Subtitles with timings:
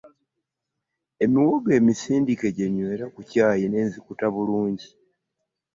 [1.23, 4.89] Emiwogo emisiike gye nywera ku caayi ne nzikuta bulungi.